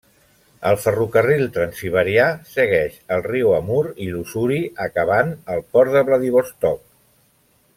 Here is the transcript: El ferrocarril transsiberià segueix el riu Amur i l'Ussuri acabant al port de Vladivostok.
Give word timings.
El 0.69 0.77
ferrocarril 0.83 1.43
transsiberià 1.57 2.23
segueix 2.55 2.95
el 3.17 3.21
riu 3.27 3.53
Amur 3.59 3.83
i 4.07 4.09
l'Ussuri 4.15 4.59
acabant 4.87 5.31
al 5.57 5.63
port 5.77 5.97
de 5.99 6.03
Vladivostok. 6.09 6.83